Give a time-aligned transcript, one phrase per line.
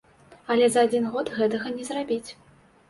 [0.55, 2.29] Але за адзін год гэтага не зрабіць.